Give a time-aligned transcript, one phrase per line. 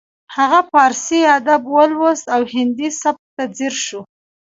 [0.35, 3.99] هغه پارسي ادب ولوست او هندي سبک ته ځیر شو